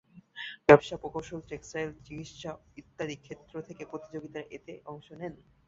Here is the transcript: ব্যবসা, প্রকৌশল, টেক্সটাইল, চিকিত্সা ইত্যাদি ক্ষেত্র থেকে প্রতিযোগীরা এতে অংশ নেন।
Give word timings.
ব্যবসা, 0.67 0.95
প্রকৌশল, 1.01 1.39
টেক্সটাইল, 1.49 1.89
চিকিত্সা 2.05 2.51
ইত্যাদি 2.81 3.15
ক্ষেত্র 3.25 3.53
থেকে 3.67 3.83
প্রতিযোগীরা 3.91 4.41
এতে 4.57 4.73
অংশ 4.85 5.07
নেন। 5.19 5.33